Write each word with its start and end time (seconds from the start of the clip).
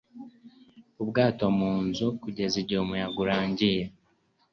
ubwato 1.01 1.45
mu 1.59 1.71
nzu 1.85 2.07
kugeza 2.21 2.55
igihe 2.61 2.79
umuyaga 2.81 3.17
urangiye 3.23 3.83